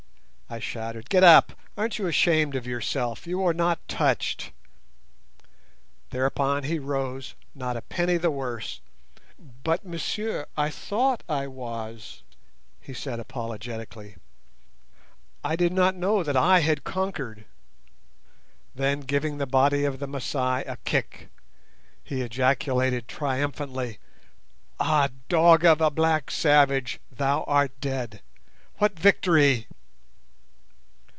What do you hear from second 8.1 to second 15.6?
the worse. "But, monsieur, I thought I was," he said apologetically; "I